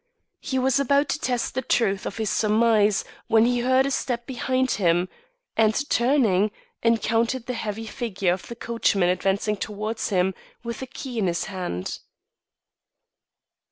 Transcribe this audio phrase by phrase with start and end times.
[0.39, 4.25] He was about to test the truth of this surmise when he heard a step
[4.25, 5.07] behind him,
[5.55, 6.49] and turning,
[6.81, 10.33] encountered the heavy figure of the coachman advancing towards him,
[10.63, 11.99] with a key in his hand.